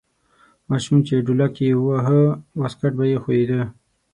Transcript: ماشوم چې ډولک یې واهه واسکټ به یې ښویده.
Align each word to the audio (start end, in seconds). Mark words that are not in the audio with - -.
ماشوم 0.69 0.99
چې 1.07 1.15
ډولک 1.25 1.53
یې 1.65 1.71
واهه 1.85 2.21
واسکټ 2.59 2.93
به 2.97 3.05
یې 3.11 3.17
ښویده. 3.23 3.61